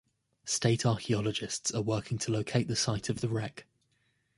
[0.45, 3.67] State archaeologists are working to locate the site of the wreck.